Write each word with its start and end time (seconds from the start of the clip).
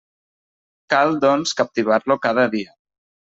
Cal, 0.93 1.13
doncs, 1.25 1.53
captivar-lo 1.61 2.19
cada 2.25 2.47
dia. 2.57 2.75